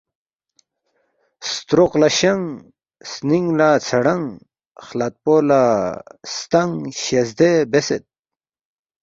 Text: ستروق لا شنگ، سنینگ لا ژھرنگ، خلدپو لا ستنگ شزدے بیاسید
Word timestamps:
ستروق 1.53 1.93
لا 2.01 2.09
شنگ، 2.17 2.43
سنینگ 3.11 3.47
لا 3.59 3.69
ژھرنگ، 3.85 4.25
خلدپو 4.85 5.35
لا 5.47 5.63
ستنگ 6.35 6.73
شزدے 7.01 7.51
بیاسید 7.71 8.03